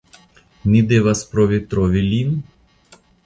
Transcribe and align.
Ni 0.69 0.81
devas 0.91 1.21
provi 1.35 1.59
trovi 1.73 2.03
lin? 2.09 2.33